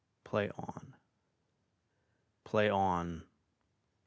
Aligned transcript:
Play 0.23 0.49
on! 0.57 0.95
Play 2.43 2.69
on! 2.71 3.23